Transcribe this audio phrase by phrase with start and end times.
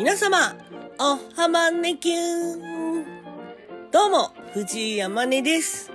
[0.00, 0.56] 皆様、
[0.98, 3.04] おはまねきゅーん
[3.90, 5.92] どうも、藤井山根です。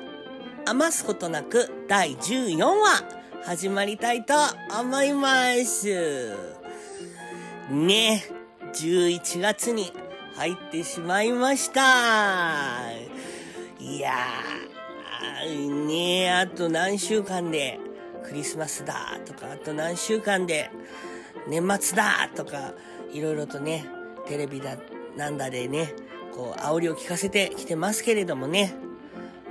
[0.63, 3.03] 余すことなく第14話、
[3.45, 4.35] 始まりたいと
[4.79, 6.35] 思います。
[7.71, 8.23] ね、
[8.75, 9.91] 11月に
[10.35, 11.81] 入ってしまいました。
[13.79, 17.79] いやー、ねあと何週間で
[18.23, 20.69] クリスマスだとか、あと何週間で
[21.47, 22.75] 年末だとか、
[23.11, 23.85] いろいろとね、
[24.27, 24.77] テレビだ、
[25.15, 25.93] なんだでね、
[26.35, 28.73] こう、煽りを聞かせてきてますけれどもね。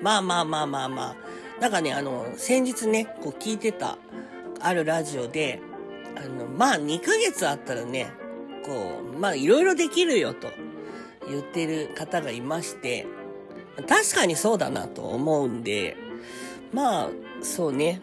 [0.02, 1.60] まあまあまあまあまあ。
[1.60, 3.98] なんかね、あの、先日ね、こう聞いてた、
[4.60, 5.60] あるラジオで、
[6.16, 8.12] あの、まあ2ヶ月あったらね、
[8.64, 10.48] こう、まあいろいろできるよと
[11.28, 13.06] 言ってる方がいまして、
[13.88, 15.96] 確かにそうだなと思うんで、
[16.72, 18.00] まあ、そうね。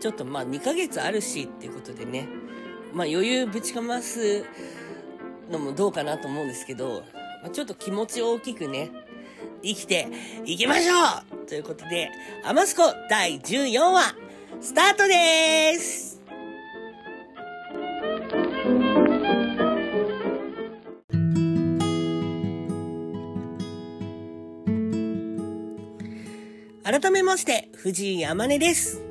[0.00, 2.26] ちょっとまあ2ヶ月あるしっていうことでね、
[2.92, 4.44] まあ余裕ぶちかます
[5.50, 7.02] のもどうかなと思うんですけど、
[7.42, 8.90] まあ、ちょっと気持ち大きくね、
[9.62, 10.08] 生きて
[10.44, 10.94] いきましょ
[11.42, 12.10] うということで、
[12.44, 14.14] アマスコ第14話、
[14.60, 16.20] スタートです
[26.82, 29.09] 改めまして、藤井山根です。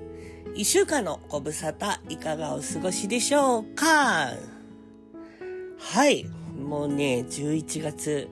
[0.59, 4.33] 一週間のご無沙汰いかがお過ごしでしょうか？
[5.79, 6.25] はい。
[6.61, 8.27] もうね、11月、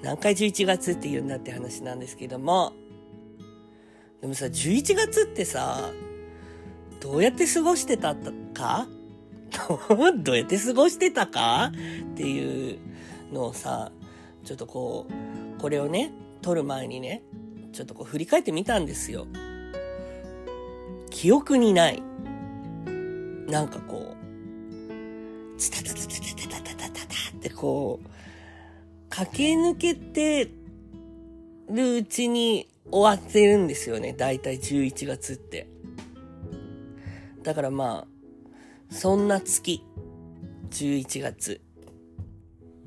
[0.00, 2.72] 何回11月って言うんだって話なんですけども、
[4.22, 5.92] でもさ、11月ってさ、
[7.00, 8.14] どうやって過ごしてた
[8.54, 8.88] か？
[10.24, 11.70] どうやって過ごしてたか？
[12.12, 12.78] っていう
[13.30, 13.92] のをさ、
[14.42, 17.22] ちょっとこう、これをね、撮る前にね、
[17.74, 19.26] ちょっとこう振り返ってみたんですよ。
[21.20, 22.00] 記憶にない。
[23.48, 28.08] なんかこう、ツタタタタタタタタタタってこう、
[29.08, 30.48] 駆け抜けて
[31.68, 34.12] るうちに終わってるんですよね。
[34.12, 35.66] だいたい11月って。
[37.42, 39.82] だからまあ、そんな月、
[40.70, 41.60] 11月。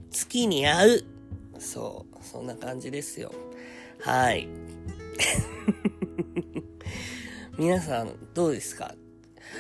[0.10, 1.04] 月に合う。
[1.60, 3.34] そう、そんな感じですよ。
[4.00, 4.48] はい。
[7.62, 8.96] 皆さん、どうですか？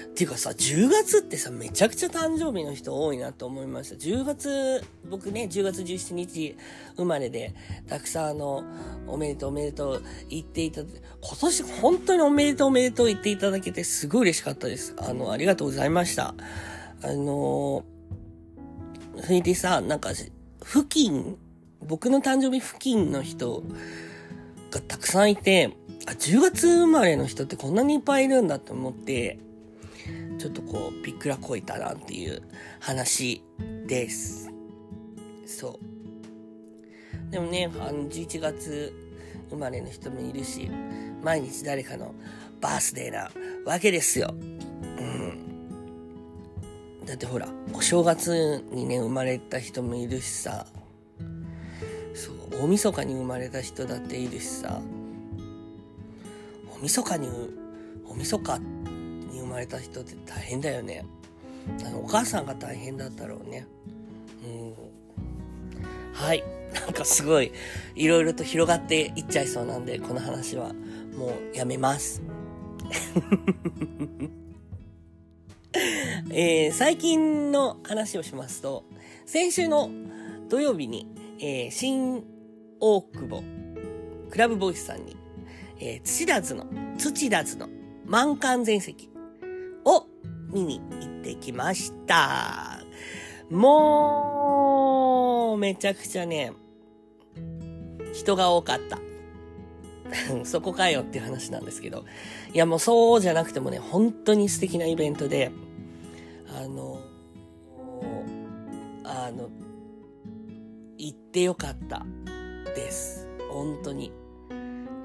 [0.06, 3.96] っていうかさ、10月ってさ、めちゃくちゃ誕生日の人多いなと思いました。
[3.96, 6.58] 10月、僕ね、10月17日
[6.98, 7.54] 生まれで、
[7.88, 8.64] たくさんあの、
[9.06, 10.88] おめでとうおめでとう言っていただ
[11.22, 14.96] 今年本当におめでとうおめでとう言っていただけてすごい嬉しかったです。
[14.98, 16.34] あの、ありがとうございました。
[17.04, 17.84] あの、
[19.22, 21.38] それでさ、なんか、付近、
[21.86, 23.64] 僕の誕生日付近の人
[24.72, 29.40] がたくさんいて、あ、10月生まれの人ってこんなにいっぱいいるんだと思って、
[30.40, 32.42] ちょっとこう、びっくらこいたなっていう
[32.80, 33.44] 話
[33.88, 34.50] です。
[35.46, 35.80] そ
[37.30, 37.32] う。
[37.32, 38.94] でもね、あの、11月
[39.50, 40.70] 生まれの人もいるし、
[41.24, 42.16] 毎日誰かの
[42.60, 43.30] バースデーな
[43.66, 44.34] わけですよ。
[44.34, 45.52] うん。
[47.06, 50.66] だってほら、お正月にね、生まれた人もいるしさ、
[52.14, 54.82] そう、大晦日に生まれた人だっているしさ、
[56.82, 57.30] 晦日に、
[58.06, 61.06] 大晦日に生まれた人って大変だよね。
[61.86, 63.68] あの、お母さんが大変だったろうね。
[64.44, 64.74] うん。
[66.14, 66.44] はい。
[66.74, 67.52] なんかすごい、
[67.96, 70.74] いろいろと広がっていっちゃいそうなんで、この話は
[71.16, 72.22] もうやめます。
[76.34, 78.86] えー最近の話をしますと、
[79.26, 79.90] 先週の
[80.50, 81.08] 土曜日に、
[81.40, 82.24] えー新
[82.80, 83.44] 大久保
[84.30, 85.18] クラブボイスさんに、
[85.82, 86.66] えー土田津の、
[86.98, 87.68] 土田津の
[88.06, 89.10] 満館全席
[89.84, 90.06] を
[90.54, 92.84] 見に行ってきました。
[93.50, 96.54] もう、めちゃくちゃね、
[98.14, 99.00] 人が多かった。
[100.46, 102.06] そこかよっていう話なんですけど。
[102.54, 105.52] いやもうそうじゃなくてもね、本当に素敵なイベントで、
[106.48, 107.00] あの、
[109.04, 109.50] あの、
[110.98, 112.06] 行ってよかった
[112.76, 113.28] です。
[113.50, 114.12] 本当に。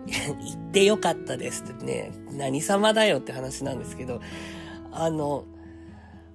[0.41, 4.21] 行ってよかったですってね、何様だよって話なんですけど、
[4.93, 5.45] あの、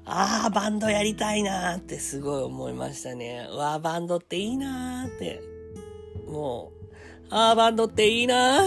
[0.06, 3.48] ああ、バンドやりたいなーってすごい思いましたね。
[3.52, 5.42] わあ、バンドっていいなーって。
[6.28, 6.88] もう、
[7.30, 8.64] ああ、バンドっていいなー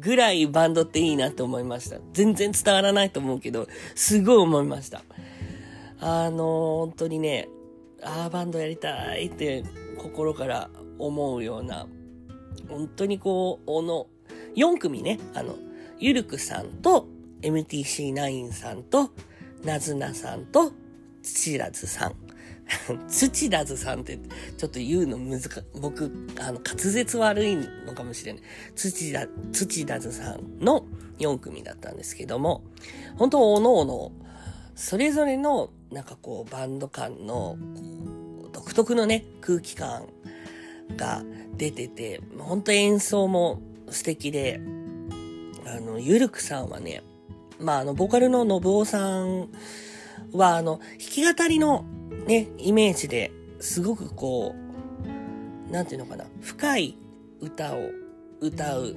[0.00, 1.98] ぐらいバンドっていいなって思いました。
[2.12, 5.02] 全然伝わらないと思うけど、すごい思いました。
[6.00, 7.48] あの本当にね、
[8.02, 9.64] ああ、バンドやりたいって
[9.98, 11.86] 心から思うような、
[12.68, 14.06] 本当にこう、おの、
[14.56, 15.56] 4組ね、あの、
[15.98, 17.06] ゆるくさんと、
[17.42, 19.10] MTC9 さんと、
[19.64, 20.72] なずなさんと、
[21.22, 22.14] 土田津さん。
[23.08, 24.18] 土田津さんって
[24.58, 25.40] ちょっと言うの難、
[25.80, 28.42] 僕、あの、滑舌悪いのかもしれない。
[28.74, 30.86] 土田、土田津さんの
[31.18, 32.62] 4組だったんですけども、
[33.16, 34.12] 本当おのおの、
[34.74, 37.56] それぞれの、なんかこう、バンド感の、
[38.52, 40.06] 独特のね、空気感
[40.96, 41.22] が
[41.56, 44.60] 出てて、本当演奏も素敵で、
[45.66, 47.02] あの、ゆるくさんはね、
[47.60, 49.48] まあ、あの、ボーカルの信夫さん
[50.32, 51.84] は、あの、弾き語りの
[52.26, 54.54] ね、イメージですごくこ
[55.68, 56.96] う、なんていうのかな、深い
[57.40, 57.90] 歌を
[58.40, 58.96] 歌う、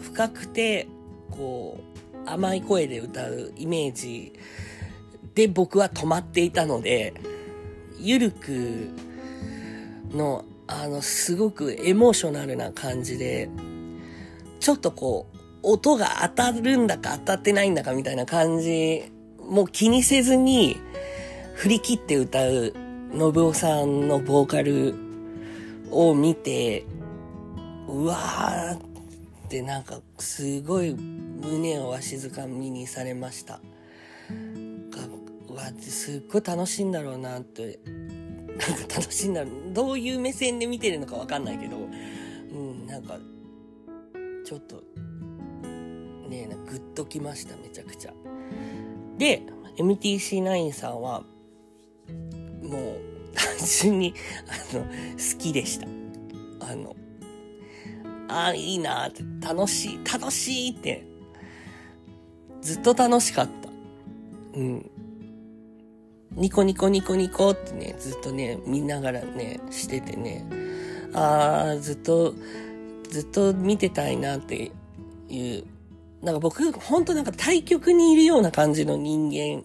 [0.00, 0.88] 深くて、
[1.30, 4.32] こう、甘い声で歌うイメージ
[5.34, 7.14] で僕は止まっていたので、
[7.98, 8.88] ゆるく
[10.12, 13.50] の、あの、すごくエモーショナルな感じで、
[14.60, 19.04] ちょっとこう、音が当たるんだか当たってないんだかみたいな感じ、
[19.40, 20.76] もう気にせずに、
[21.54, 22.72] 振り切って歌う、
[23.12, 24.94] 信夫さんのボーカル
[25.90, 26.84] を見て、
[27.88, 28.78] うわーっ
[29.48, 33.60] てなんかすごい胸をわしづかみにされました。
[35.48, 37.78] うわってすっごい楽しいんだろうなって、
[38.58, 39.44] なんか楽しんだ。
[39.72, 43.18] どういう目線で見てるのかわかんないけど、うん、なんか、
[44.44, 44.76] ちょっと、
[46.28, 48.12] ねえ、グッときました、めちゃくちゃ。
[49.18, 49.42] で、
[49.78, 51.24] MTC9 さんは、
[52.62, 53.46] もう、単
[53.82, 54.14] 純に、
[54.72, 55.86] あの、好きでした。
[56.70, 56.94] あの、
[58.28, 61.04] ああ、いいなって、楽しい、楽しいって、
[62.62, 63.68] ずっと楽しかった。
[64.58, 64.90] うん。
[66.36, 70.44] ニコニコニコニコってね、ずっとね、見ながらね、しててね、
[71.12, 72.34] ああ、ずっと、
[73.08, 74.72] ずっと見てたいなって
[75.28, 75.64] いう、
[76.22, 79.64] なんか僕、ほんとなんか対局にいるような感じの人間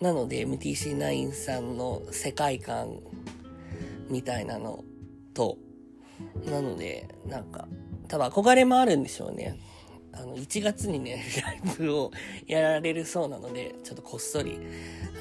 [0.00, 3.00] なので、MTC9 さんの世界観
[4.08, 4.84] みたいなの
[5.34, 5.58] と、
[6.46, 7.66] なので、なんか、
[8.06, 9.58] 多分憧れもあるんでしょうね。
[10.18, 12.10] あの、1月にね、ライブを
[12.46, 14.58] やられるそうなので、ちょっとこっそり、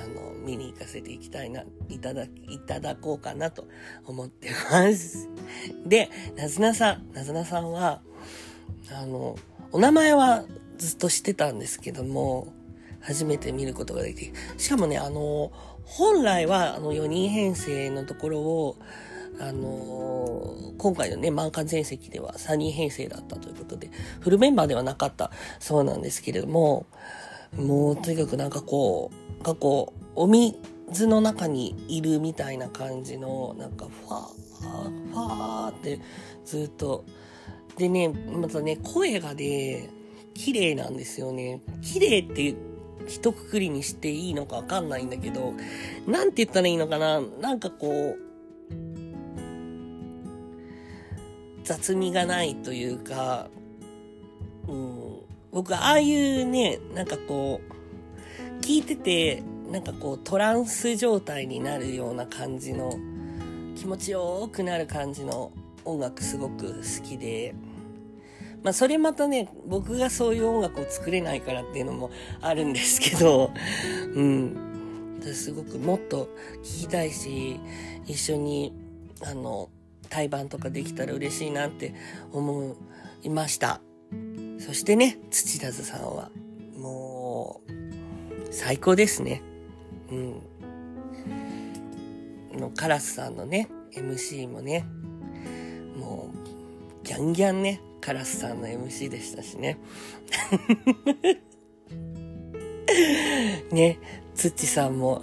[0.04, 3.68] あの、見に行かせていきたいな、いただ、いただこうかなと
[4.06, 5.30] 思ってます。
[5.86, 8.02] で、なずなさん、なずなさんは、
[8.92, 9.38] あの、
[9.72, 10.46] お名前は
[10.78, 12.54] ずっと知ってたんですけども、
[13.02, 15.52] 初めて見ることができしかもね、あの、
[15.84, 18.78] 本来はあの4人編成のところを、
[19.40, 23.90] あのー、今回のね、満館全席では3人編成だったということで、
[24.20, 26.86] フルメンバーではなかったそうなんですけれども、
[27.56, 36.00] もうとにかくなんかこう、過去、お水の中にいるみたいな感じの、なんかファー、ファーって
[36.46, 37.06] ずっと、
[37.78, 39.90] でね、またね、声がね、
[40.34, 41.62] 綺麗なんですよね。
[41.82, 42.56] 綺麗って
[43.08, 45.54] 一括りにしていいのかわかんないんだけど、
[46.08, 47.22] なんて言ったらいいのかな？
[47.22, 48.27] なんかこう、
[51.68, 53.50] 雑味がないというか、
[54.70, 55.20] うん、
[55.52, 62.98] 僕ああいうね、なんかこう、聞いてて、なんかこうトランス状態になるような感じの、
[63.76, 65.52] 気持ちよくなる感じの
[65.84, 67.54] 音楽すごく好きで、
[68.64, 73.52] まあそれまたね、僕がそういう音楽を作れないからっていうのもあるんですけど、
[74.16, 74.58] うん。
[75.34, 76.30] すごくもっと
[76.64, 77.60] 聞きたいし、
[78.06, 78.72] 一緒に、
[79.22, 79.68] あの、
[80.08, 81.94] 対バンとかできたら嬉しいなって
[82.32, 82.76] 思
[83.24, 83.82] いました。
[84.60, 86.32] そしてね、土田津さんは、
[86.78, 87.72] もう、
[88.52, 89.42] 最高ですね。
[90.12, 90.42] うん。
[92.58, 94.86] の、カラスさんのね、MC もね、
[95.98, 96.32] も
[97.04, 99.78] う、ギャンギャンね、カラスさんの MC でしたしね。
[103.72, 104.00] ね、
[104.34, 105.22] つっちさんも、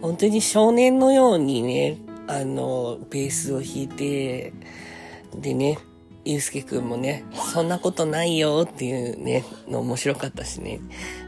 [0.00, 4.52] 本当に少年のようにね、あの、ベースを弾いて、
[5.34, 5.78] でね、
[6.26, 10.80] ゆうすけくんもね、そんなことないよっていうね、の面白かったしね。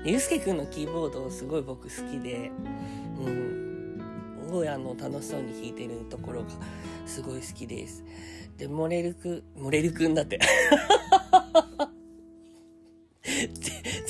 [0.05, 2.53] ゆうすけくんのキーボードすごい僕好きで、
[3.19, 3.99] うん、
[4.47, 6.49] すごいあの、楽しそうに弾いてるところが
[7.07, 8.05] すごい好きです。
[8.59, 10.39] で、モレルくん、モレルくんだって。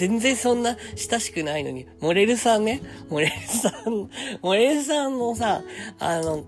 [0.00, 2.80] 全然そんな親しくないのに、モレルさんね、
[3.10, 4.08] モレルさん、
[4.40, 5.62] モレルさんのさ、
[5.98, 6.46] あの、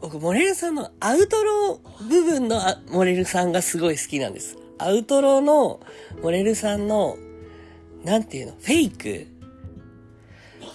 [0.00, 2.58] 僕、モレルさんのアウトロー部分の
[2.90, 4.56] モレルさんがすごい好きなんです。
[4.78, 5.80] アウトローの
[6.22, 7.18] モレルさんの、
[8.04, 9.26] なんていうの、フェイク？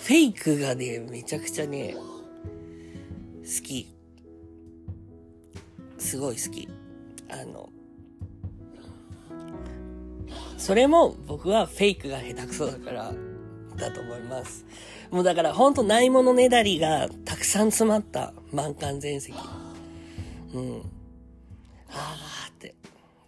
[0.03, 3.91] フェイクがね、めちゃくちゃね、好き。
[5.97, 6.69] すごい好き。
[7.27, 7.69] あの、
[10.57, 13.13] それも僕はフェイクが下手くそだから
[13.77, 14.65] だと思います。
[15.11, 19.35] もうだからほんとないものねだりがたくさん詰まった満館全席。
[20.53, 20.81] うん。
[21.89, 22.75] ああって。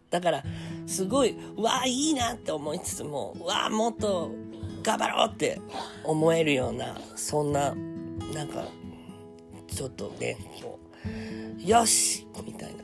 [0.09, 0.43] だから、
[0.87, 4.31] すごい、わあ、いいなって思いつつも、わあ、もっと
[4.81, 5.61] 頑張ろうって
[6.03, 7.75] 思えるような、そんな、
[8.33, 8.65] なんか、
[9.67, 12.83] ちょっとね、こう、よしみたいな、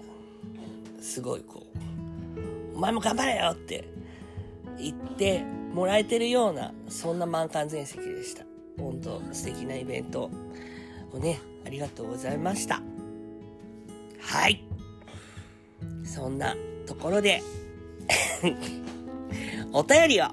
[1.02, 1.64] すごいこ
[2.74, 3.95] う、お前も頑張れよって
[4.78, 8.46] 言ってもらえてるような、そんな満館全席でした。
[8.78, 10.30] 本当素敵なイベント
[11.14, 12.82] をね、ありがとうございました。
[14.20, 14.64] はい。
[16.04, 16.56] そんな
[16.86, 17.42] ところで
[19.74, 20.26] お便りを、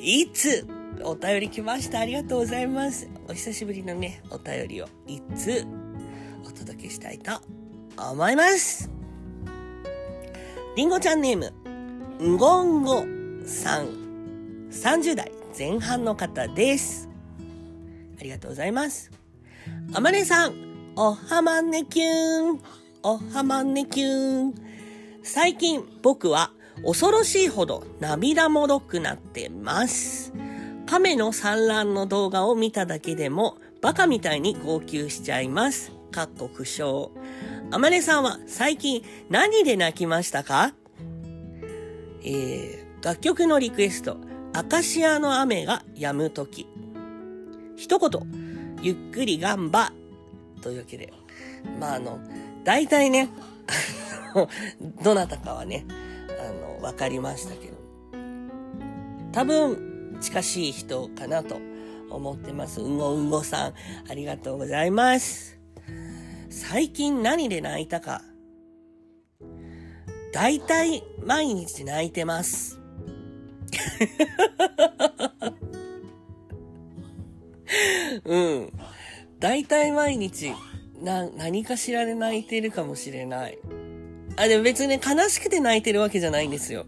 [0.00, 0.66] いつ
[1.02, 2.00] お便り来ました。
[2.00, 3.08] ありがとうございます。
[3.28, 5.64] お久しぶりのね、お便りをいつ
[6.44, 7.40] お届けしたいと
[7.96, 8.90] 思います。
[10.76, 11.52] りんごちゃんネーム、
[12.22, 13.15] んごんご
[13.46, 13.86] さん、
[14.70, 17.08] 30代前半の方です。
[18.18, 19.12] ありがとうございます。
[19.94, 20.54] あまねさん、
[20.96, 22.60] おはまねきゅん、
[23.04, 24.54] おはまねきゅん。
[25.22, 26.50] 最近僕は
[26.84, 30.32] 恐ろしいほど涙もろくなってます。
[30.86, 35.92] 亀の産卵の動画を見ただけでもバカみたいに号泣しちゃいます。
[36.10, 37.10] かっこ苦笑。
[37.70, 40.74] あまねさんは最近何で泣きましたか？
[42.22, 44.16] えー、楽曲のリクエスト、
[44.52, 46.66] アカシアの雨が止むとき。
[47.76, 49.92] 一言、ゆっくりガンバ
[50.60, 51.12] というわけで。
[51.78, 52.18] まあ、あの、
[52.64, 53.28] 大体ね、
[55.04, 55.86] どなたかはね、
[56.40, 57.76] あの、わかりましたけど。
[59.30, 61.60] 多分、近しい人かなと
[62.10, 62.80] 思ってます。
[62.80, 63.74] うんごうんごさん、
[64.10, 65.60] ありがとうございます。
[66.50, 68.22] 最近何で泣いたか。
[70.32, 72.75] 大体、毎日泣いてます。
[78.24, 78.72] うん。
[79.38, 80.52] 大体毎日、
[81.02, 83.58] な、何かしらで泣いてるかもしれない。
[84.36, 86.86] あ、でも別にね、悲しくて泣いてるわけじゃないんですよ。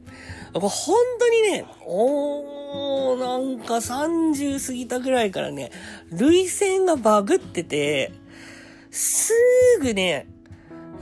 [0.53, 5.71] これ本当にね、おー、なんか30過ぎたぐらいからね、
[6.11, 8.13] 涙腺がバグってて、
[8.91, 10.27] すーぐね、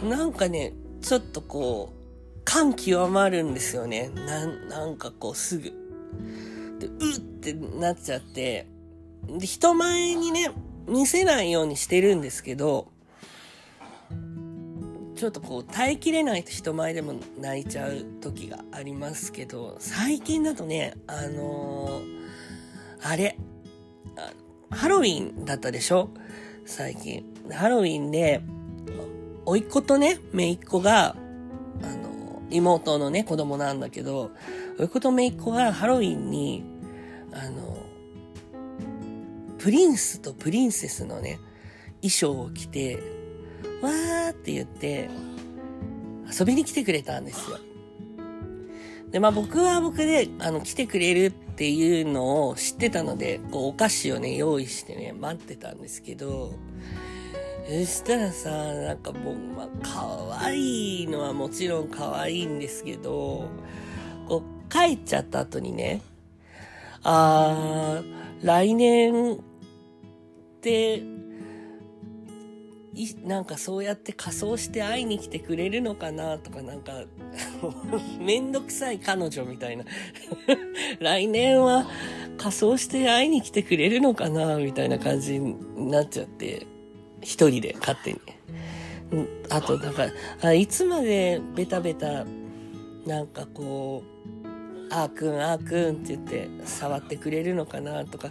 [0.03, 1.96] なんかね、ちょっとこう、
[2.47, 4.09] 感極まるんですよね。
[4.15, 5.65] なん、なんかこうすぐ。
[6.79, 8.67] で、うってなっちゃって、
[9.27, 10.51] で、人前にね、
[10.87, 12.89] 見せないようにしてるんですけど、
[15.17, 22.03] ちょっとこう耐えきれないと人前でも泣いちゃう時がありますけど、最近だとね、あのー、
[23.03, 23.37] あれ
[24.71, 26.11] ハロウィンだったでしょ？
[26.65, 27.25] 最近。
[27.51, 28.43] ハロウィンで、
[29.45, 31.17] 甥っ子とね、姪っ子が、
[31.83, 32.11] あの、
[32.51, 34.31] 妹のね、子供なんだけど、
[34.79, 36.65] 甥っ子と姪っ子がハロウィンに、
[37.33, 37.77] あの、
[39.59, 41.39] プリンスとプリンセスのね、
[42.03, 43.03] 衣装を着て、
[43.83, 45.11] わーって言って、
[46.39, 47.59] 遊びに来てくれたんですよ。
[49.11, 56.53] で、まあ僕は僕で、あの、来てくれるっていうのを知ってたので、こう、お菓子をね、用意してね、待ってたんですけど、
[57.67, 63.49] そしたらさ、なんかもう、まあ、可愛いのはもちろん可愛いんですけど、
[64.29, 66.01] こう、帰っちゃった後にね、
[67.03, 69.39] あー、来年っ
[70.61, 71.03] て、
[72.95, 77.05] いなんかそうやって仮装して会いに来てくれるのかなとかなんか
[78.19, 79.85] めんどくさい彼女みたいな。
[81.01, 81.87] 来年は
[82.39, 86.67] 仮装して会いに来てくれるのかなみたいな感じになっちゃって。
[87.27, 88.21] 一人で勝手に。
[89.51, 90.07] あとなんか
[90.43, 92.25] あいつまでベタベタ
[93.07, 98.31] なんかこうあーくんあーくんって言って触ってくれるのかなとか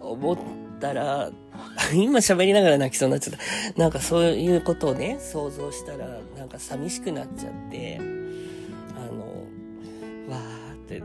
[0.00, 0.36] 思っ
[0.80, 1.30] たら、
[1.94, 3.38] 今喋りながら泣きそうになっちゃっ
[3.74, 3.80] た。
[3.80, 8.02] なんかそういうことをね、想像したら、なんか寂しくなっちゃって、あ
[9.14, 9.20] の、
[10.30, 11.02] わーって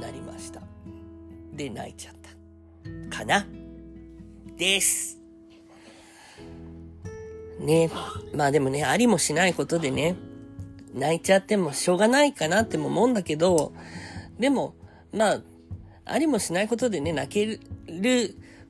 [0.00, 0.60] なりました。
[1.54, 2.14] で、泣いちゃっ
[3.10, 3.16] た。
[3.16, 3.46] かな？
[4.56, 5.13] です。
[7.64, 7.90] ね。
[8.34, 10.16] まあでもね、ありもしないことでね、
[10.94, 13.72] 泣いちゃってもしょうがないかなっても思うんだけど、
[14.38, 14.74] でも、
[15.12, 15.42] まあ、
[16.04, 17.60] ありもしないことでね、泣ける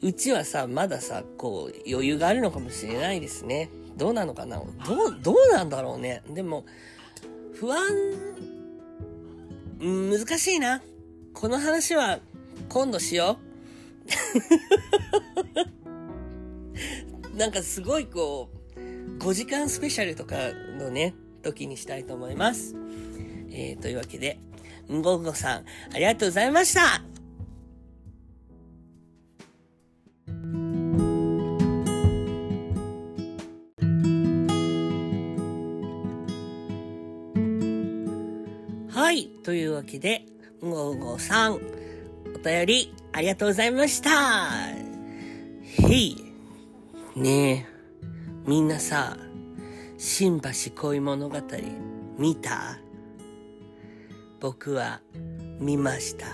[0.01, 3.71] うちはさ、まださ、こう、余裕があるのかもしれないですね。
[3.97, 4.59] どうなのかな？
[4.59, 6.23] どう、どうなんだろうね？
[6.29, 6.65] でも、
[7.55, 7.81] 不安、
[9.81, 10.83] 難しいな。
[11.33, 12.21] この話は
[12.69, 13.39] 今度しよ
[17.35, 17.37] う。
[17.37, 18.57] なんかすごいこう、
[19.19, 20.37] 5時間スペシャルとか
[20.79, 22.75] のね、時にしたいと思います。
[23.51, 24.39] えー、というわけで、
[24.93, 27.03] んごごさん、ありがとうございました
[38.91, 39.27] はい。
[39.43, 40.25] というわけで、
[40.63, 41.59] んごうごさん、お
[42.45, 44.11] 便りありがとうございました。
[44.69, 46.17] へい。
[47.17, 47.74] ねえ。
[48.47, 49.17] みんなさ、
[49.97, 51.39] 新橋恋物語
[52.19, 52.79] 見た？
[54.39, 55.01] 僕は
[55.59, 56.27] 見ました。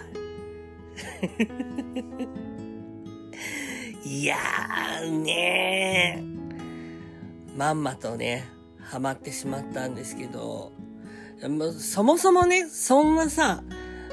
[4.05, 7.57] いやーねー。
[7.57, 8.49] まんまとね、
[8.81, 10.73] ハマってしまったんですけど、
[11.79, 13.63] そもそもね、そんなさ、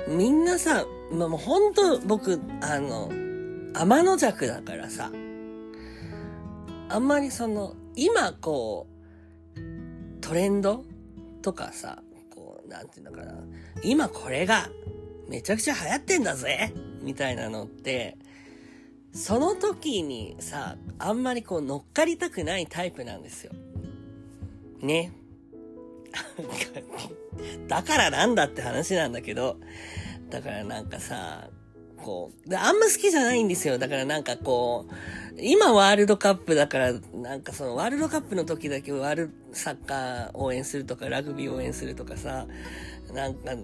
[0.08, 3.10] みんなさ、もう本当僕、あの、
[3.74, 5.12] 天の弱だからさ、
[6.89, 8.88] あんまりその、今こ
[9.56, 9.60] う、
[10.22, 10.86] トレンド
[11.42, 13.34] とかさ、こう、なんていうのかな、
[13.84, 14.70] 今これが
[15.27, 18.18] めちゃくちゃ流行ってんだぜみたいなのって、
[19.13, 23.51] その時にさ、あんまりこう乗っかりたくないタイプなんですよ。
[24.80, 25.12] ね。
[27.68, 29.58] だからなんだって話なんだけど、
[30.30, 31.50] だからなんかさ、
[32.04, 33.77] こう、あんま好きじゃないんですよ。
[33.77, 34.94] だからなんかこう、
[35.39, 42.48] 今ワールドカップだから、なんかそのワールドカップの時だけワールサッカー応援するとか、ラグビー応援するとかさ、
[43.13, 43.56] なんか、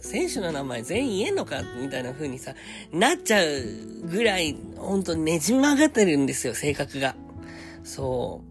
[0.00, 2.54] 選手の名前全員言えんのかみたいな風にさ、
[2.92, 3.48] なっちゃう
[4.06, 7.16] ぐらい、ほんとねじ曲がってるんですよ、性格が。
[7.84, 8.42] そ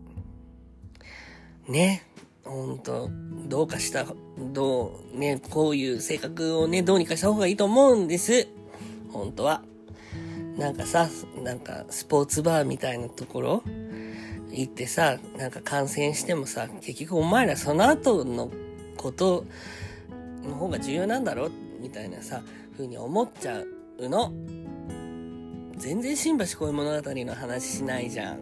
[1.67, 1.71] う。
[1.71, 2.03] ね。
[2.43, 3.09] ほんと、
[3.47, 4.05] どうかした、
[4.51, 8.47] どう、ね、こういう性格をね、どうにかした方がいいと思うんです。
[9.13, 9.62] 本当は。
[10.58, 11.10] なんかさ、
[11.41, 13.63] なんかスポーツバーみたいなところ？
[14.51, 18.51] 行ってさ、なんか感染してもさ、結局お前らその後の
[18.98, 19.46] こと
[20.43, 21.50] の方が重要なんだろ？
[21.79, 22.43] みたいなさ、
[22.74, 23.63] 風に思っちゃ
[23.98, 24.32] うの。
[25.77, 28.39] 全然新橋恋物語の話しないじゃん。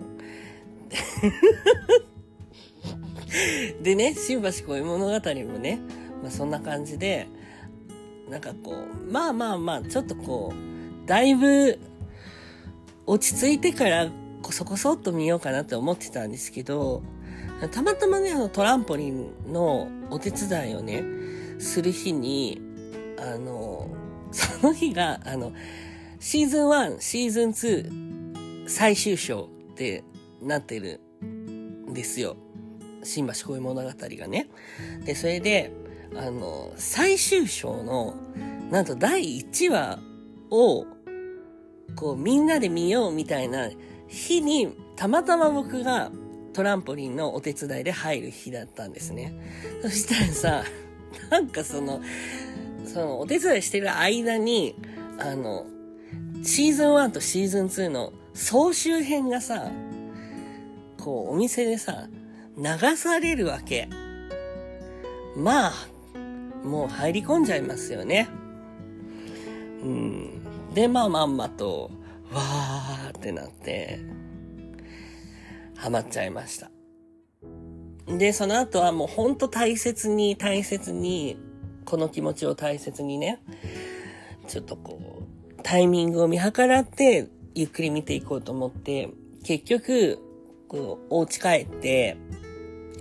[3.82, 5.80] でね、新橋恋物語もね、
[6.22, 7.30] まあそんな感じで、
[8.32, 11.78] なんかこう、まあまあまあ、ちょっとこう、だいぶ
[13.06, 14.10] 落ち着いてから
[14.42, 17.04] こそこそっと見ようかなって思ってたんですけど、
[17.72, 21.04] たまたまね、あのトランポリンのお手伝いをね、
[21.60, 22.62] する日に、
[23.20, 23.90] あの、
[24.32, 25.52] その日が、あの、
[26.22, 30.06] シーズン1、シーズン2最終章って
[30.42, 32.38] なってるんですよ。
[33.04, 34.48] 新橋恋物語がね。
[35.04, 35.81] で、それで、
[36.16, 38.16] あの、最終章の、
[38.70, 40.00] なんと第1話
[40.50, 40.86] を、
[41.96, 43.70] こう、みんなで見ようみたいな
[44.08, 46.12] 日に、たまたま僕が
[46.54, 49.34] トランポリンのお手伝いで入る日だったんですね。
[49.82, 50.64] そしたらさ、
[51.30, 52.02] なんかその、
[52.86, 54.76] その、お手伝いしてる間に、
[55.18, 55.66] あの、
[56.44, 59.72] シーズン1とシーズン2の総集編がさ、
[60.98, 62.08] こう、お店でさ、
[62.58, 63.88] 流されるわけ。
[65.36, 65.74] まあ、
[66.64, 68.30] もう入り込んじゃいますよね。
[69.84, 70.74] うん。
[70.74, 71.92] で、まあまんまと、
[72.32, 74.00] わーってなって、
[75.76, 76.72] ハマっちゃいました。
[78.08, 81.38] で、その後はもうほんと大切に大切に、
[81.86, 83.42] この気持ちを大切にね、
[84.48, 85.24] ちょっとこ
[85.58, 89.10] う、タイミングを見計らって、ゆっくり見ていこうと思って、
[89.44, 90.20] 結局、
[90.68, 92.18] こう、お家帰って、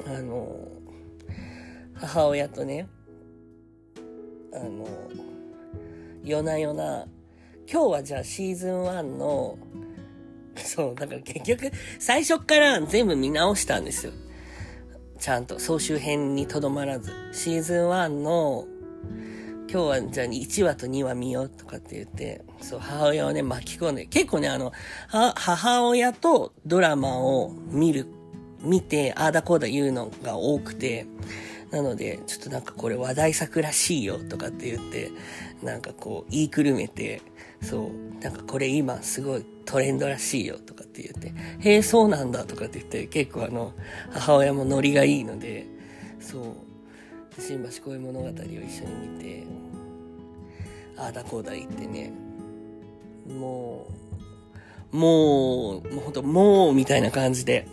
[0.07, 0.69] あの、
[1.95, 2.89] 母親とね、
[4.53, 4.87] あの、
[6.25, 7.07] 夜な夜な、
[7.71, 9.59] 今日はじゃあシーズン1の、
[10.57, 14.13] そう、だから結局、最初から全部見直したんですよ。
[15.19, 17.13] ちゃんと総集編にとどまらず。
[17.33, 18.67] シーズン1の、
[19.71, 24.73] 今日はじゃあ1話と2話見ようとかって言って、そう、母親をね、巻き込んで、結構ね、あの、
[25.09, 28.07] 母親とドラマを見る
[28.63, 31.07] 見て、ああだこうだ言うのが多くて、
[31.71, 35.11] なので、ちょっとなんかこれ話題作らしいよとかって言って、
[35.63, 37.23] なんかこう言いくるめて、
[37.63, 43.73] そう、なんかこれ今すごいトレンドらしいよとかって言って、へえ、そうなんだとかって言って、結構あの、
[44.11, 45.67] 母親もノリがいいので、
[46.21, 46.43] そう、
[47.41, 49.45] 新橋恋物語を一緒に見て、
[50.97, 52.13] ああだこうだ言ってね、
[53.29, 53.87] も
[54.93, 57.67] う、もう、もうほんと、もう、みたいな感じで、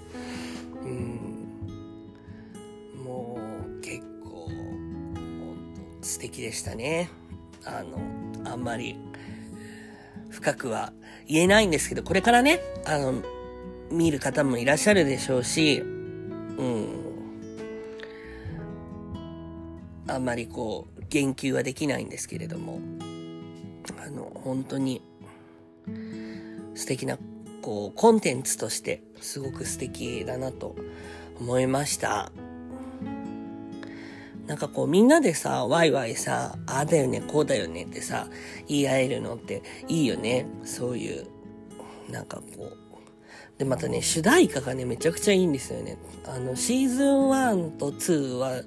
[6.07, 7.09] 素敵でしたね
[7.65, 8.97] あのあんまり
[10.29, 10.93] 深くは
[11.27, 13.21] 言えないんですけどこれからねあの
[13.91, 16.87] 見る方もいらっしゃるでしょうしうん
[20.07, 22.79] あんまりこう言及はできないんですけれども
[24.01, 25.01] あの本当に
[26.75, 27.17] 素敵な
[27.61, 30.75] こうコンテンツとしてすごく素敵だなと
[31.39, 32.31] 思いました。
[34.47, 38.27] なんかこうみんなでさ、ワイワイさ、ああだよね、こうだよねってさ、
[38.67, 40.45] 言い合えるのっていいよね。
[40.63, 41.27] そういう、
[42.09, 42.77] なんかこう。
[43.57, 45.97] で、またね、主題歌がね、めちゃくちゃいいんですよね。
[46.25, 48.61] あの、シーズン1と2は、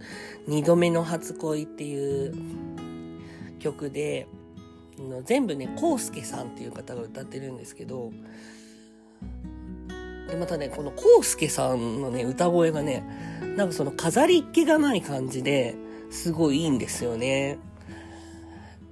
[0.47, 2.35] 二度目の初恋っていう
[3.59, 4.27] 曲で、
[5.25, 8.13] 全部ね、コウスケさんっていう方が歌ってるんですけど、
[10.31, 13.05] で、またね、このコウスケさんのね、歌声がね、
[13.57, 15.75] なんかその飾りっ気がない感じで、
[16.11, 17.59] すごいいいんですよね。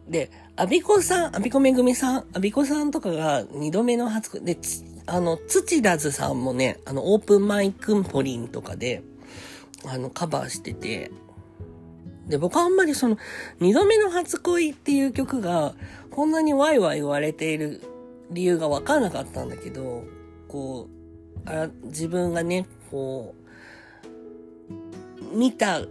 [0.08, 4.58] で、アビコさん、アビコめぐみさん、アビコさんとかが二度目の初恋、で、
[5.06, 9.02] あの、土田津さんもね、あの、オープンマイクンポリンとかで、
[9.84, 11.10] あの、カバーしてて、
[12.26, 13.16] で、僕はあんまりその、
[13.60, 15.74] 二度目の初恋っていう曲が、
[16.10, 17.80] こんなにワイワイ言われている
[18.30, 20.04] 理由がわかんなかったんだけど、
[20.48, 20.97] こう、
[21.46, 23.34] あ自分がね、こ
[25.32, 25.82] う、見た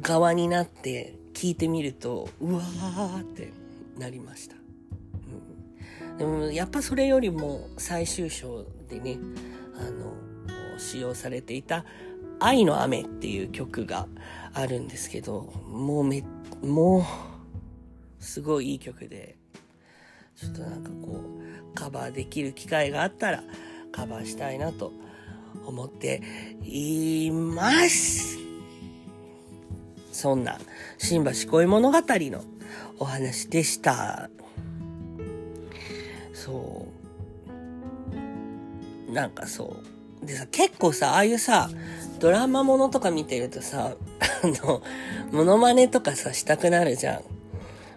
[0.00, 3.52] 側になって聞いてみると、うわーって
[3.98, 4.56] なりました。
[6.10, 9.18] うん、でもやっぱそれよりも最終章でね、
[9.76, 10.14] あの、
[10.78, 11.84] 使用されていた
[12.40, 14.08] 愛の雨っていう曲が
[14.52, 16.24] あるんですけど、もうめ、
[16.62, 19.36] もう、すごいいい曲で、
[20.36, 21.40] ちょっとなんかこ
[21.72, 23.42] う、カバーできる機会があったら、
[23.92, 24.92] カバーしたいなと
[25.66, 26.22] 思って
[26.64, 28.38] います。
[30.12, 30.58] そんな、
[30.98, 32.44] 新橋恋物語の
[32.98, 34.30] お話でした。
[36.32, 36.86] そ
[39.10, 39.12] う。
[39.12, 39.76] なんかそ
[40.22, 40.26] う。
[40.26, 41.70] でさ、結構さ、ああいうさ、
[42.18, 44.82] ドラマものとか見てるとさ、 あの、
[45.32, 47.22] モノマネとかさ、したくなるじゃん。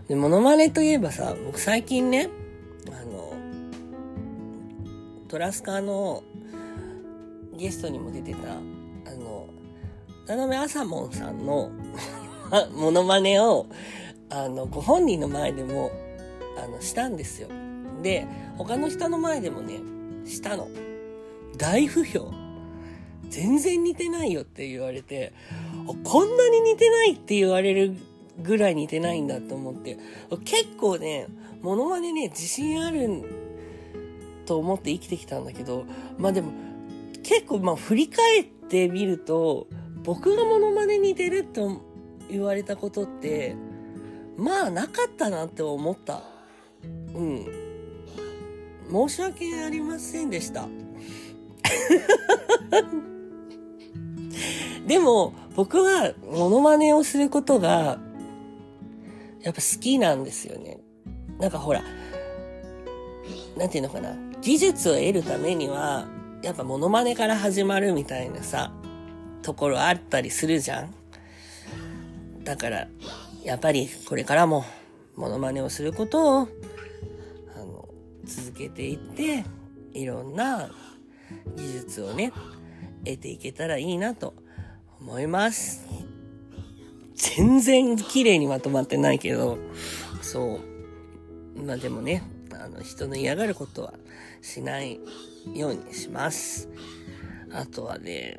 [0.07, 2.29] で、モノマネといえばさ、僕最近ね、
[5.27, 6.23] トラスカーの
[7.57, 9.47] ゲストにも出てた、あの、
[10.27, 11.71] 斜めあさもんさんの
[12.75, 13.67] モノマネを、
[14.29, 15.91] あの、ご本人の前でも、
[16.57, 17.47] あの、したんですよ。
[18.01, 19.79] で、他の人の前でもね、
[20.25, 20.67] したの。
[21.57, 22.31] 大不評。
[23.29, 25.33] 全然似てないよって言われて、
[26.03, 27.95] こんなに似てないって言われる
[28.41, 29.97] ぐらい似てないんだと思って、
[30.43, 31.27] 結構ね、
[31.61, 33.44] モノマネね、自信ある
[34.45, 35.85] と思って生きてきたんだけど、
[36.17, 36.51] まあでも、
[37.23, 39.67] 結構まあ振り返ってみると、
[40.03, 41.81] 僕がモノマネ似てると
[42.29, 43.55] 言われたことって、
[44.37, 46.23] まあなかったなって思った。
[47.13, 47.45] うん。
[48.91, 50.67] 申し訳ありませんでした。
[54.87, 57.99] でも、僕はモノマネをすることが、
[59.41, 60.79] やっぱ好きなんですよね。
[61.39, 61.81] なんかほら、
[63.57, 64.15] なんていうのかな？
[64.41, 66.07] 技術を得るためには、
[66.43, 68.73] やっぱモノマネから始まるみたいなさ、
[69.41, 70.93] ところあったりするじゃん
[72.43, 72.87] だから、
[73.43, 74.65] やっぱりこれからも
[75.15, 76.47] モノマネをすることを、
[77.55, 77.87] あの、
[78.25, 79.45] 続けていって、
[79.93, 80.69] いろんな
[81.55, 82.33] 技術をね、
[83.05, 84.33] 得ていけたらいいなと
[84.99, 85.85] 思います。
[87.15, 89.57] 全然綺麗にまとまってないけど、
[90.21, 90.59] そ
[91.55, 91.63] う。
[91.63, 92.21] まあでもね、
[92.63, 93.93] あの、人の嫌がることは
[94.41, 94.99] しない
[95.53, 96.69] ようにします。
[97.51, 98.37] あとはね、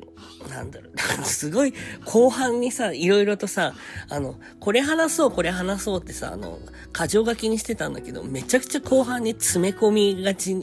[0.49, 0.93] なんだろう、
[1.25, 1.73] すごい
[2.05, 3.73] 後半にさ、いろいろとさ、
[4.09, 6.59] あの、これ話そう、これ話そうってさ、あの、
[6.91, 10.55] 過剰書きにしてたんだけど、めちゃくちゃ後半に詰め込みがち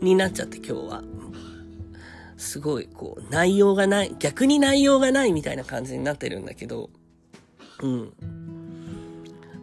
[0.00, 1.04] になっちゃって今日は。
[2.38, 6.90] すごい、こう、内容がない、逆に内容がないみたいな感じになってるんだけど、
[7.80, 8.12] うん。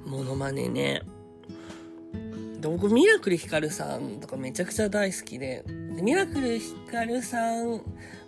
[0.05, 1.01] モノマネね。
[2.59, 5.63] で僕、ミラクルヒカルさんとかめちゃくちゃ大好きで、
[5.95, 7.81] でミラクルヒカルさん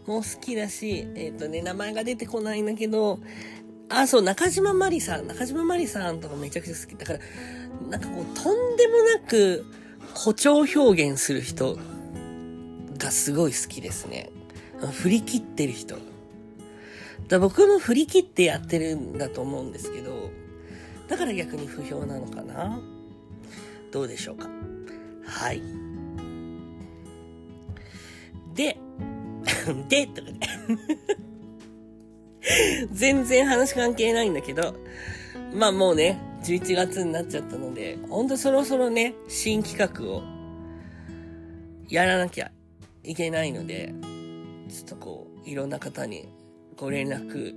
[0.05, 3.19] も好きだし、えっ、ー、とね、名前が出てこないんだけど、
[3.89, 6.95] あ、そう、中島まりさん、中島まりさんとかめちゃくちゃ好き。
[6.95, 7.19] だから、
[7.89, 9.65] なんかこう、とんでもなく
[10.13, 11.77] 誇張表現する人
[12.97, 14.31] がすごい好きですね。
[14.93, 15.95] 振り切ってる人。
[17.27, 20.29] だ僕も振り切ってやってるんだと思うんですけど、
[21.07, 22.79] だから逆に不評なのかな。
[23.91, 24.49] どうでしょうか？
[25.25, 25.61] はい。
[28.53, 28.77] で、
[29.87, 30.39] で、とかね
[32.91, 34.75] 全然話関係ないんだけど、
[35.53, 40.23] まあもうね、11月になっちゃったので、ほんとそろそろね、新企画を
[41.87, 42.51] やらなきゃ
[43.03, 43.93] いけないので、
[44.69, 46.27] ちょっとこう、いろんな方に
[46.77, 47.53] ご連絡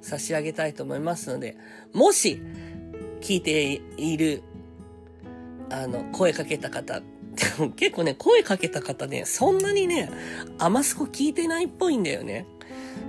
[0.00, 1.56] 差し上げたいと思いますので、
[1.92, 2.40] もし
[3.20, 4.42] 聞いている
[5.70, 7.02] あの、声かけた方、
[7.76, 10.10] 結構ね、声かけた方ね、そんなにね、
[10.58, 12.46] アマスコ聞いてないっぽいんだよね。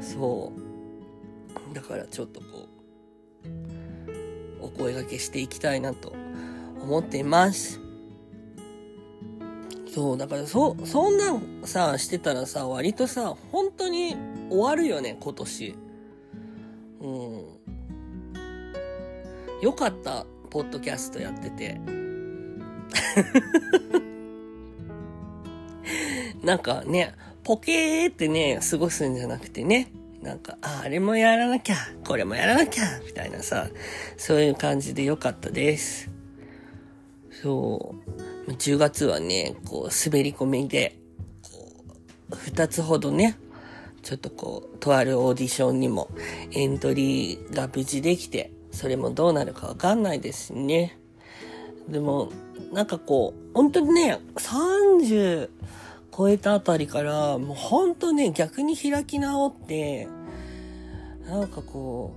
[0.02, 0.52] そ
[1.72, 1.74] う。
[1.74, 2.46] だからちょっとこ
[4.62, 6.14] うお声掛けしていきたいなと
[6.82, 7.80] 思っています。
[9.94, 14.16] そう、だからそ、そんなんさ、してたらさ、割とさ、本当に
[14.50, 15.76] 終わるよね、今年。
[17.02, 17.44] うん。
[19.62, 22.07] よかった、ポッドキャストやってて。
[26.44, 33.70] なんかね、ポケーってね、過ごすんじゃなくてね、なんか、あ、れもやらなきゃ、これもやらなきゃ、みたいなさ、
[34.18, 36.10] そういう感じでよかったです。
[37.42, 37.96] そ
[38.48, 38.52] う。
[38.52, 40.98] 10月はね、こう、滑り込みで、
[41.44, 41.50] こ
[42.32, 43.38] う、2つほどね、
[44.02, 46.10] ちょっとこう、とあるオーディションにも
[46.52, 50.98] エントリーが無事できて、それもどうなるかわかんないですね。
[51.90, 52.32] でも、
[52.72, 55.50] なんかこう、本当にね、30
[56.16, 60.08] 超えたあたりから、もう本当ね、逆に開き直って、
[61.28, 62.14] なんかこ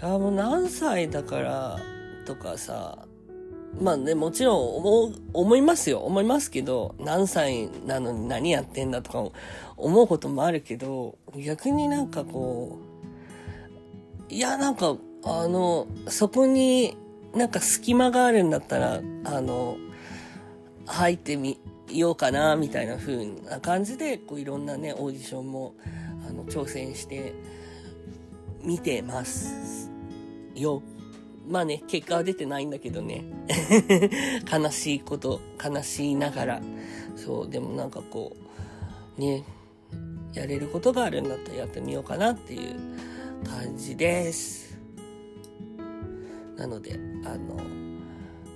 [0.00, 1.80] う、あもう何歳だから
[2.26, 3.06] とかさ、
[3.80, 6.00] まあね、もちろん思う、思いますよ。
[6.00, 9.36] 思いますけど、何歳なのに何やってんだとか
[9.76, 12.78] 思うこともあるけど、逆になんかこ
[14.30, 16.96] う、いや、なんか、あの、そこに
[17.34, 19.76] なんか隙間があるんだったら、あの、
[20.86, 25.74] 入ってみようかな、みたいな風な感じで、こういろんなね、オーディションも、
[26.28, 27.34] あの、挑戦して
[28.62, 29.90] みてます
[30.54, 30.82] よ。
[31.48, 33.24] まあね、結果は出てないんだけどね。
[34.50, 36.62] 悲しいこと、悲しいながら。
[37.16, 38.36] そう、でもなんかこ
[39.18, 39.44] う、ね、
[40.34, 42.76] やれることがあるんだったらやってみようかなっていう
[43.44, 44.61] 感じです。
[46.56, 47.60] なので、あの、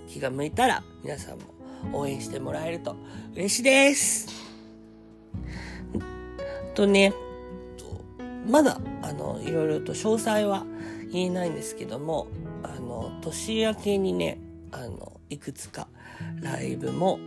[0.08, 2.96] 気が向いたら皆さんも応援してもらえると
[3.34, 4.28] 嬉しいです。
[6.74, 7.12] とね、
[8.48, 10.64] まだ、あの、いろいろと詳細は
[11.10, 12.28] 言えないんですけども、
[12.62, 14.38] あの、年明けにね、
[14.70, 15.88] あの、いくつか
[16.40, 17.18] ライブも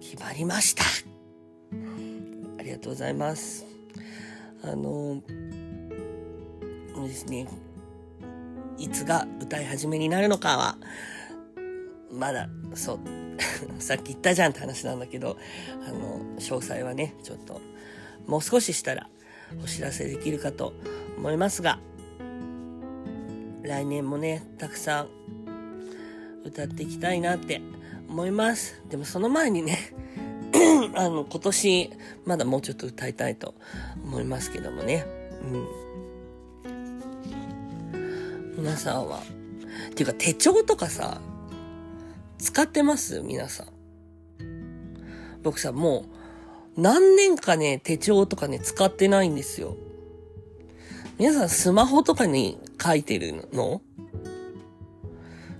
[0.00, 0.84] 決まりました。
[2.58, 3.64] ありがとうございます。
[4.62, 5.22] あの、
[7.06, 7.46] ですね、
[8.78, 10.76] いつが歌い始めになるのかは、
[12.10, 12.98] まだ、そう、
[13.80, 15.36] さっき言ったじゃんって話なんだけど、
[15.86, 17.60] あの、詳細はね、ちょっと、
[18.26, 19.08] もう少ししたら
[19.62, 20.72] お知らせできるかと
[21.16, 21.78] 思いますが、
[23.62, 25.08] 来年もね、たくさん
[26.44, 27.62] 歌っていきたいなって
[28.08, 28.82] 思います。
[28.88, 29.78] でもその前にね、
[30.94, 31.90] あの、今年、
[32.24, 33.54] まだもうちょっと歌いたいと
[34.04, 35.06] 思いますけどもね。
[35.42, 35.83] うん。
[38.56, 39.18] 皆さんは。
[39.18, 41.20] っていうか手帳とかさ、
[42.38, 43.20] 使ってます？
[43.20, 43.66] 皆さん。
[45.42, 46.06] 僕さ、も
[46.76, 49.76] う、何年かね、手帳とかね、使ってないんですよ。
[51.18, 53.82] 皆さんスマホとかに書いてるの？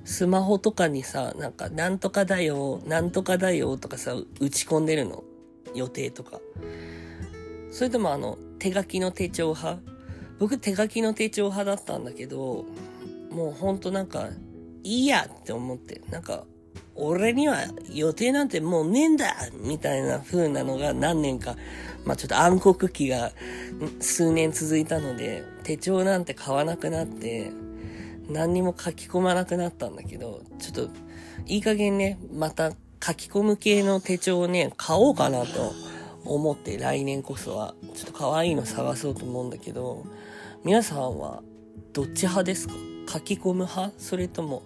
[0.04, 5.24] スマホとかにさ、なんか、なんとかだよ、なんとかだよとかさ、打ち込んでるの？
[5.74, 6.40] 予定とか。
[7.70, 9.93] それともあの、手書きの手帳派？
[10.38, 12.64] 僕手書きの手帳派だったんだけど、
[13.30, 14.28] もうほんとなんか、
[14.82, 16.44] いいやって思って、なんか、
[16.96, 17.58] 俺には
[17.92, 21.56] 予定なんてもうねえんだみたいな風なのが何年か、
[22.04, 23.32] まあちょっと暗黒期が
[24.00, 27.50] 数年続いたので、手帳なんて買わなくなって、
[28.28, 30.90] 何にも書き込まなくなったんだけど、ちょっと、
[31.46, 35.72] いい加減ね、また書き込む系の手帳をね、買おうかなと
[36.24, 40.04] 思って来年こそは、ちょっと可愛いの探そうと思うんだけど、
[40.64, 41.42] 皆さんは
[41.92, 42.74] どっち派ですか？
[43.06, 43.92] 書き込む派？
[43.98, 44.62] それとも、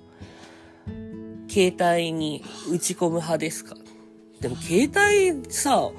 [1.49, 3.75] 携帯に打ち込む派ですか？
[4.41, 5.91] でも携帯さ、わ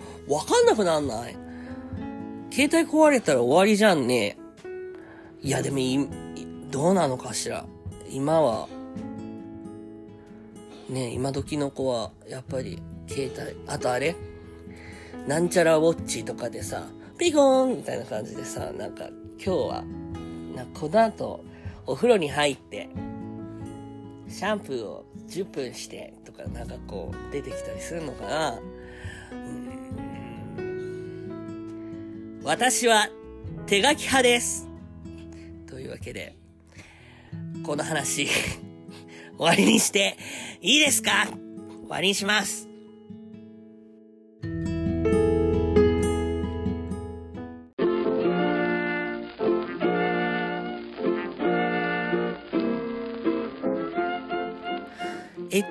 [0.46, 1.36] かんなくなんない。
[2.50, 4.38] 携帯壊れたら終わりじゃんね。
[5.42, 6.00] いやでもい
[6.72, 7.66] どうなのかしら？
[8.10, 8.70] 今は、
[10.88, 14.16] ね今時の子は、やっぱり、携帯、あとあれ？
[15.28, 19.10] なんちゃらウォッチとかでさ、ピコーンみたいな感じでさ、なんか、
[19.44, 19.84] 今日は、
[20.56, 21.46] なこの後、
[21.86, 22.90] お風呂に入って、
[24.28, 28.60] シャンプーを10分してとかなんかこう出てきたりするのかな、
[30.58, 33.08] うん、私は
[33.66, 34.68] 手書き派です。
[35.68, 36.36] というわけで、
[37.64, 38.28] この話
[39.38, 40.18] 終わりにして
[40.62, 41.28] いいですか？
[41.28, 42.69] 終わりにします。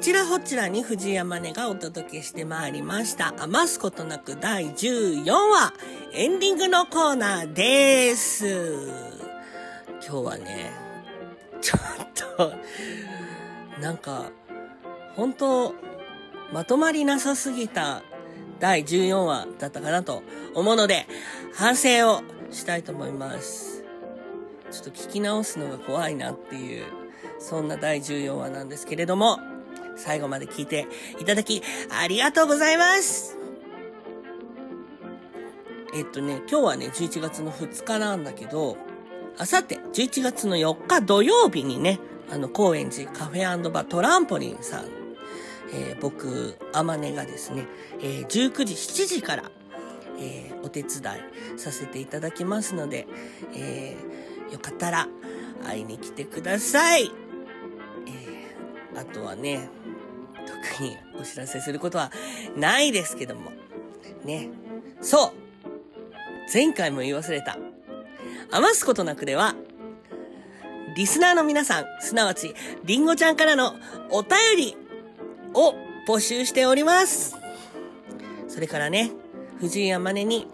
[0.01, 3.35] ちらほちらに藤山根がお届けしてまいりました。
[3.39, 5.73] 余すことなく第14話、
[6.13, 8.47] エンディングのコーナーです。
[10.01, 10.71] 今日はね、
[11.61, 12.53] ちょっと
[13.81, 14.31] なんか、
[15.17, 15.75] 本当
[16.53, 18.03] まとまりなさすぎた
[18.61, 20.23] 第14話だったかなと
[20.55, 21.07] 思うので、
[21.55, 23.83] 反省をしたいと思います。
[24.71, 26.85] ちょっと聞き直すのが怖いなっていう、
[27.41, 29.41] そんな第14話なんですけれども、
[29.99, 30.87] 最後まで聞いて
[31.21, 33.37] いただき、ありがとうございます
[35.95, 38.77] えっとね、今日はね、11月の2日なんだけど、
[39.39, 41.99] あさって11月の4日土曜日にね、
[42.31, 44.85] あの、高円寺カフェバートランポリンさん、
[45.73, 47.67] えー、僕、あまねがですね、
[48.01, 49.51] えー、19時、7時から、
[50.19, 51.01] えー、お手伝
[51.57, 53.07] いさせていただきますので、
[53.55, 55.09] えー、よかったら
[55.65, 57.11] 会いに来てください。
[58.07, 59.69] えー、あとはね、
[60.49, 62.11] 特にお知らせすることは
[62.57, 63.53] ないですけども、
[64.25, 64.49] ね、
[65.01, 65.33] そう
[66.53, 67.59] 前回も言い忘れた。
[68.51, 69.55] 余すことなくでは、
[70.97, 73.75] リスナーの皆さん、すなわち、りんごちゃんからの
[74.11, 74.77] お便り
[75.53, 75.75] を
[76.09, 77.37] 募集しております。
[78.49, 79.11] それからね、
[79.61, 80.49] 藤井山根に、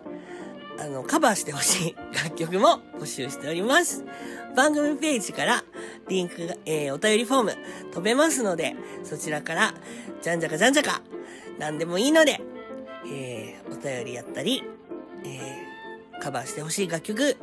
[0.78, 4.04] あの、カバーしてほしい 楽曲も募集しております。
[4.56, 5.64] 番組ページから
[6.08, 7.56] リンクが、えー、お便りフォーム
[7.92, 9.74] 飛べますので、そちらから、
[10.22, 11.02] じゃんじゃかじゃんじゃか、
[11.58, 12.40] 何でもいいので、
[13.06, 14.64] えー、お便りやったり、
[15.24, 17.36] えー、カバーしてほしい楽曲、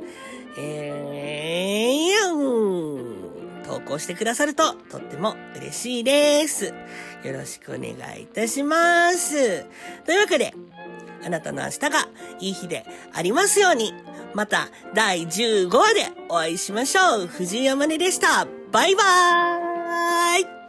[0.58, 6.74] えー、投稿してくださるととっても嬉しいです。
[7.24, 9.66] よろしくお願いいたします。
[10.06, 10.54] というわけで、
[11.24, 11.90] あなたの明日が
[12.40, 13.94] いい日でありますように、
[14.34, 17.28] また第15話でお会いしましょう。
[17.28, 18.48] 藤井山根でした。
[18.72, 20.61] バイバーイ